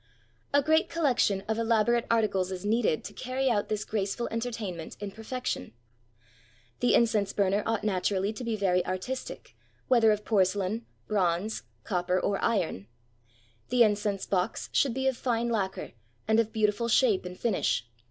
[0.51, 5.11] A great collection of elaborate articles is needed to carry out this graceful entertainment in
[5.11, 5.73] perfection.
[6.79, 9.55] The 411 JAPAN incense burner ought naturally to be very artistic,
[9.89, 12.87] whether of porcelain, bronze, copper, or iron.
[13.69, 15.91] The in cense box should be of fine lacquer,
[16.27, 17.87] and of beautiful shape and finish.